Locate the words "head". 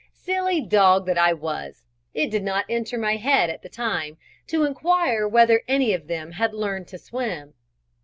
3.17-3.51